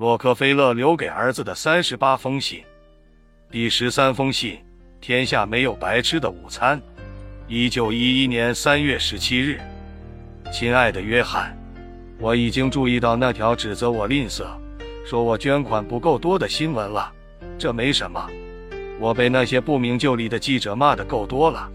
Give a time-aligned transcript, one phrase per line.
[0.00, 2.64] 洛克菲勒留给儿子的三十八封信，
[3.50, 4.58] 第十三封信：
[4.98, 6.80] 天下没有白吃的午餐。
[7.46, 9.60] 一九一一年三月十七日，
[10.50, 11.54] 亲爱的约翰，
[12.18, 14.46] 我已经注意到那条指责我吝啬、
[15.04, 17.12] 说我捐款不够多的新闻了。
[17.58, 18.26] 这没什么，
[18.98, 21.70] 我被那些不明就里的记者骂得够多了，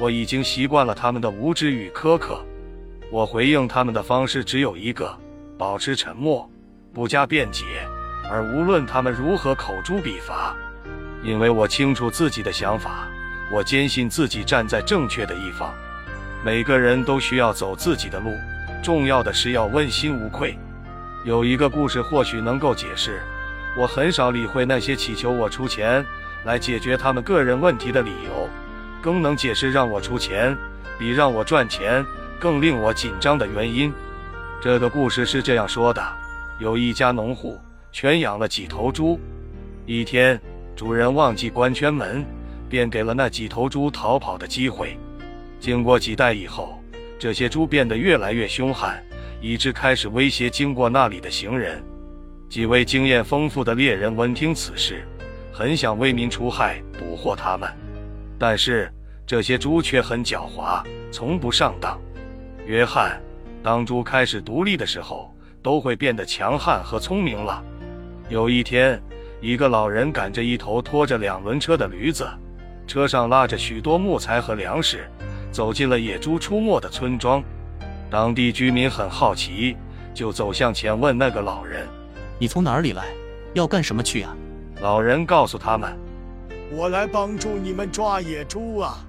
[0.00, 2.44] 我已经习惯了他们的无知与苛刻。
[3.12, 5.16] 我回应他们的方式只有一个：
[5.56, 6.50] 保持沉默。
[6.92, 7.64] 不加辩解，
[8.30, 10.54] 而无论他们如何口诛笔伐，
[11.22, 13.08] 因为我清楚自己的想法，
[13.52, 15.72] 我坚信自己站在正确的一方。
[16.44, 18.32] 每个人都需要走自己的路，
[18.82, 20.58] 重要的是要问心无愧。
[21.24, 23.20] 有一个故事或许能够解释，
[23.76, 26.04] 我很少理会那些祈求我出钱
[26.44, 28.48] 来解决他们个人问题的理由，
[29.02, 30.56] 更能解释让我出钱
[30.98, 32.04] 比让我赚钱
[32.38, 33.92] 更令我紧张的原因。
[34.60, 36.02] 这个故事是这样说的。
[36.58, 37.56] 有一家农户
[37.92, 39.18] 圈养了几头猪，
[39.86, 40.40] 一天
[40.74, 42.26] 主人忘记关圈门，
[42.68, 44.98] 便给了那几头猪逃跑的机会。
[45.60, 46.82] 经过几代以后，
[47.16, 49.00] 这些猪变得越来越凶悍，
[49.40, 51.80] 以致开始威胁经过那里的行人。
[52.48, 55.06] 几位经验丰富的猎人闻听此事，
[55.52, 57.70] 很想为民除害，捕获它们。
[58.36, 58.92] 但是
[59.24, 61.96] 这些猪却很狡猾，从不上当。
[62.66, 63.20] 约翰，
[63.62, 65.32] 当猪开始独立的时候。
[65.68, 67.62] 都会变得强悍和聪明了。
[68.30, 68.98] 有一天，
[69.38, 72.26] 一个老人赶着一头拖着两轮车的驴子，
[72.86, 75.06] 车上拉着许多木材和粮食，
[75.52, 77.44] 走进了野猪出没的村庄。
[78.08, 79.76] 当地居民很好奇，
[80.14, 81.86] 就走向前问那个老人
[82.40, 83.04] ：“你从哪里来？
[83.52, 84.34] 要干什么去啊？”
[84.80, 85.94] 老人告诉他们
[86.72, 89.04] ：“我来帮助你们抓野猪啊！”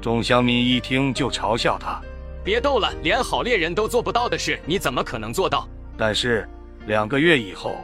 [0.00, 2.00] 众乡民一听就嘲笑他
[2.44, 5.68] ：“别逗了，连好猎人都做不到的事，你怎么可能做到？”
[5.98, 6.48] 但是
[6.86, 7.76] 两个月以后，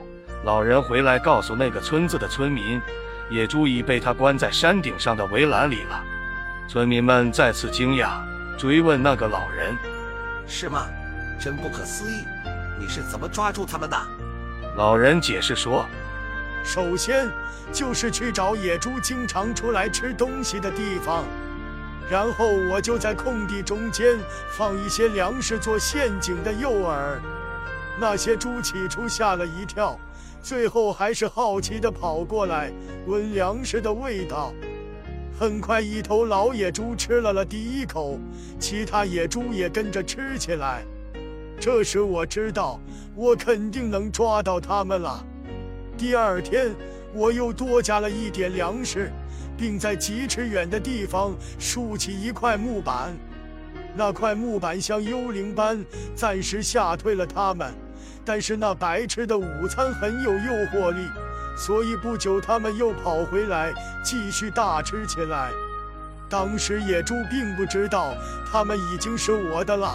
[0.45, 2.81] 老人回来告诉那个村子的村民，
[3.29, 6.01] 野猪已被他关在山顶上的围栏里了。
[6.69, 8.21] 村民们再次惊讶，
[8.56, 9.77] 追问那个老人
[10.47, 10.87] ：“是吗？
[11.41, 12.25] 真不可思议！
[12.78, 13.97] 你是怎么抓住他们的？”
[14.77, 15.84] 老人解释说
[16.65, 17.28] ：“首先
[17.72, 21.25] 就是去找野猪经常出来吃东西的地方，
[22.09, 24.17] 然后我就在空地中间
[24.56, 27.19] 放一些粮食做陷阱的诱饵。”
[27.99, 29.99] 那些猪起初吓了一跳，
[30.43, 32.72] 最后还是好奇地跑过来
[33.06, 34.53] 闻粮食的味道。
[35.38, 38.19] 很快，一头老野猪吃了了第一口，
[38.59, 40.84] 其他野猪也跟着吃起来。
[41.59, 42.81] 这时我知道，
[43.15, 45.25] 我肯定能抓到它们了。
[45.97, 46.75] 第二天，
[47.12, 49.11] 我又多加了一点粮食，
[49.56, 53.12] 并在几尺远的地方竖起一块木板。
[53.97, 55.84] 那块木板像幽灵般
[56.15, 57.72] 暂时吓退了它们。
[58.25, 61.09] 但是那白吃的午餐很有诱惑力，
[61.56, 63.72] 所以不久他们又跑回来
[64.03, 65.50] 继续大吃起来。
[66.28, 68.14] 当时野猪并不知道
[68.50, 69.94] 它们已经是我的了。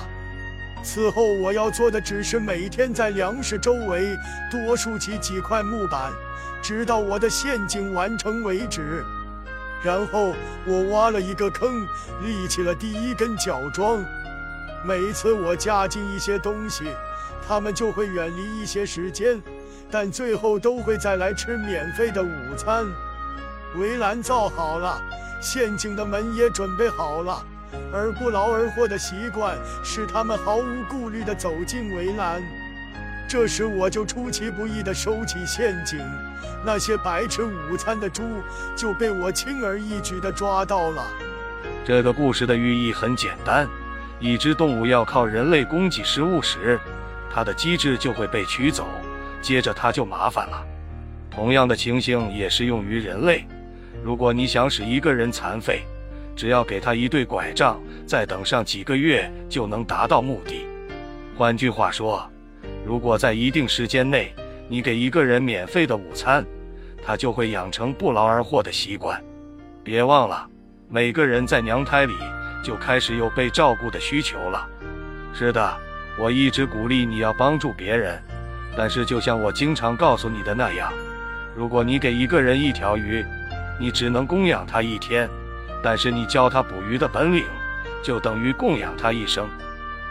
[0.83, 4.15] 此后我要做的只是每天在粮食周围
[4.49, 6.11] 多竖起几块木板，
[6.61, 9.03] 直到我的陷阱完成为止。
[9.83, 10.33] 然后
[10.65, 11.85] 我挖了一个坑，
[12.23, 14.01] 立起了第一根角桩。
[14.83, 16.85] 每次我加进一些东西。
[17.47, 19.41] 他们就会远离一些时间，
[19.89, 22.85] 但最后都会再来吃免费的午餐。
[23.75, 25.01] 围栏造好了，
[25.41, 27.43] 陷阱的门也准备好了，
[27.91, 32.43] 而不劳而获的习惯使他们毫无顾虑地走进围栏。
[33.27, 35.99] 这时我就出其不意地收起陷阱，
[36.63, 38.23] 那些白吃午餐的猪
[38.75, 41.03] 就被我轻而易举地抓到了。
[41.83, 43.67] 这个故事的寓意很简单：
[44.19, 46.79] 已知动物要靠人类供给食物时。
[47.31, 48.87] 它的机制就会被取走，
[49.41, 50.65] 接着它就麻烦了。
[51.29, 53.45] 同样的情形也适用于人类。
[54.03, 55.83] 如果你想使一个人残废，
[56.35, 60.65] 只要给他一对拐杖，再等上几个月就能达到目的。
[61.37, 62.27] 换句话说，
[62.85, 64.33] 如果在一定时间内
[64.67, 66.45] 你给一个人免费的午餐，
[67.05, 69.21] 他就会养成不劳而获的习惯。
[69.83, 70.47] 别忘了，
[70.89, 72.13] 每个人在娘胎里
[72.63, 74.67] 就开始有被照顾的需求了。
[75.33, 75.77] 是的。
[76.17, 78.21] 我一直鼓励你要帮助别人，
[78.75, 80.91] 但是就像我经常告诉你的那样，
[81.55, 83.25] 如果你给一个人一条鱼，
[83.79, 85.29] 你只能供养他一天；
[85.81, 87.45] 但是你教他捕鱼的本领，
[88.03, 89.47] 就等于供养他一生。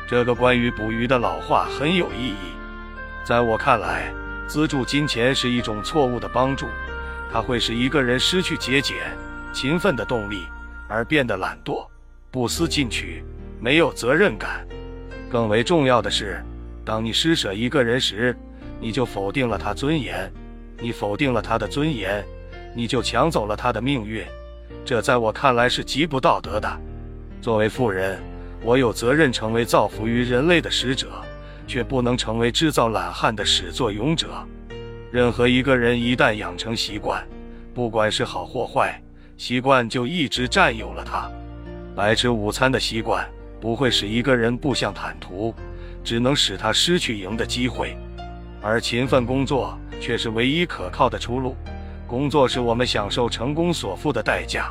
[0.06, 2.54] 这个关于捕鱼的老话很有意义。
[3.22, 4.10] 在我看来，
[4.46, 6.68] 资助金钱是一种错误的帮助，
[7.30, 8.96] 它会使一个人失去节俭、
[9.52, 10.46] 勤奋的动力，
[10.88, 11.86] 而变得懒惰、
[12.30, 13.24] 不思进取、
[13.60, 14.66] 没有责任感。
[15.30, 16.42] 更为重要的是，
[16.84, 18.36] 当你施舍一个人时，
[18.80, 20.30] 你就否定了他尊严；
[20.80, 22.24] 你否定了他的尊严，
[22.74, 24.24] 你就抢走了他的命运。
[24.84, 26.80] 这在我看来是极不道德的。
[27.40, 28.18] 作为富人，
[28.62, 31.08] 我有责任成为造福于人类的使者，
[31.66, 34.28] 却不能成为制造懒汉的始作俑者。
[35.10, 37.26] 任何一个人一旦养成习惯，
[37.74, 39.00] 不管是好或坏，
[39.36, 41.30] 习惯就一直占有了他。
[41.98, 43.28] 白吃午餐的习惯
[43.60, 45.52] 不会使一个人步向坦途，
[46.04, 47.96] 只能使他失去赢的机会。
[48.62, 51.56] 而勤奋工作却是唯一可靠的出路。
[52.06, 54.70] 工作是我们享受成功所付的代价。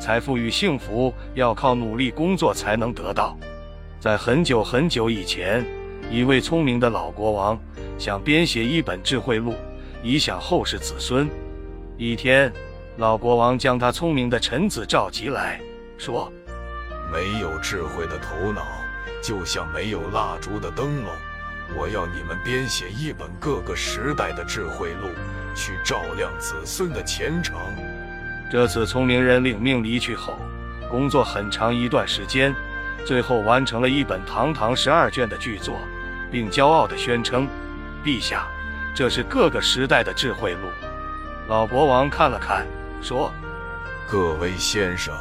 [0.00, 3.36] 财富与幸福要靠努力工作才能得到。
[3.98, 5.66] 在很久很久以前，
[6.08, 7.58] 一位聪明的老国王
[7.98, 9.52] 想编写一本智慧录，
[10.00, 11.28] 以享后世子孙。
[11.96, 12.52] 一天，
[12.98, 15.60] 老国王将他聪明的臣子召集来
[15.96, 16.32] 说
[17.12, 18.66] ：“没有智慧的头脑，
[19.22, 21.12] 就像没有蜡烛的灯笼。
[21.76, 25.08] 我要你们编写一本各个时代的智慧录，
[25.54, 27.56] 去照亮子孙的前程。”
[28.50, 30.38] 这次聪明人领命离去后，
[30.90, 32.54] 工作很长一段时间，
[33.04, 35.78] 最后完成了一本堂堂十二卷的巨作，
[36.30, 37.46] 并骄傲地宣称
[38.02, 38.46] ：“陛下，
[38.94, 40.68] 这是各个时代的智慧录。”
[41.48, 42.66] 老国王看了看，
[43.02, 43.30] 说
[44.08, 45.14] ：“各位先生，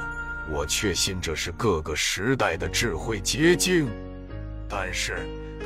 [0.50, 3.88] 我确信这是各个时代的智慧结晶，
[4.70, 5.18] 但是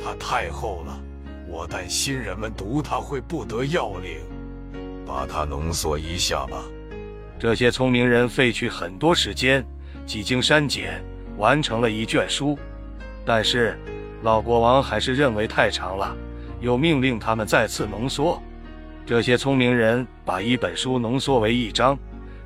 [0.02, 1.00] 它太厚了，
[1.46, 4.18] 我担心人们读它会不得要领，
[5.06, 6.64] 把它浓缩一下吧。”
[7.38, 9.64] 这些聪明人费去很多时间，
[10.06, 11.02] 几经删减，
[11.36, 12.58] 完成了一卷书。
[13.24, 13.78] 但是
[14.22, 16.16] 老国王还是认为太长了，
[16.60, 18.40] 又命令他们再次浓缩。
[19.06, 21.98] 这些聪明人把一本书浓缩为一章，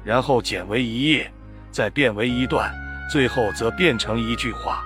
[0.02, 1.30] 然后剪为一页，
[1.76, 2.72] 再变为一段，
[3.12, 4.82] 最后则变成一句话。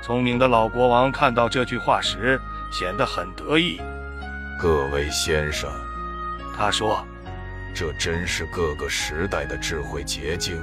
[0.00, 2.40] 聪明的老国王看到这句话时，
[2.70, 3.80] 显得很得意。
[4.56, 5.68] 各位先生，
[6.56, 7.04] 他说。
[7.72, 10.60] 这真是各个时代的智慧结晶，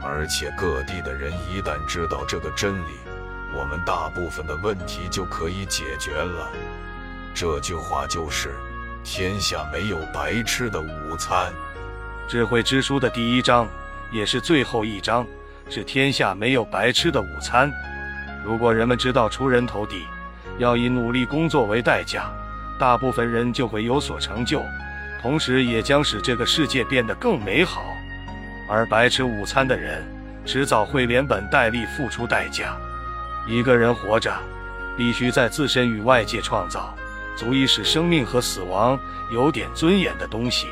[0.00, 2.94] 而且各地的人一旦知道这个真理，
[3.56, 6.48] 我们大部分的问题就可以解决了。
[7.34, 8.54] 这句话就是：
[9.02, 11.52] 天下没有白吃的午餐。
[12.28, 13.66] 智慧之书的第一章，
[14.14, 15.26] 也是最后一章，
[15.68, 17.68] 是天下没有白吃的午餐。
[18.44, 20.04] 如果人们知道出人头地，
[20.56, 22.30] 要以努力工作为代价，
[22.78, 24.62] 大部分人就会有所成就。
[25.20, 27.82] 同时，也将使这个世界变得更美好。
[28.68, 30.06] 而白吃午餐的人，
[30.46, 32.76] 迟早会连本带利付出代价。
[33.48, 34.32] 一个人活着，
[34.96, 36.94] 必须在自身与外界创造
[37.34, 38.96] 足以使生命和死亡
[39.32, 40.68] 有点尊严的东西。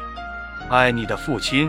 [0.70, 1.68] 爱你的父亲。